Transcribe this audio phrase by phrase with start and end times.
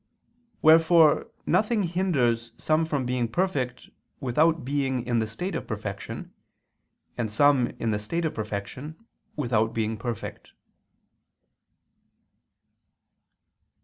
[0.63, 6.33] Wherefore nothing hinders some from being perfect without being in the state of perfection,
[7.19, 8.97] and some in the state of perfection
[9.35, 10.53] without being perfect.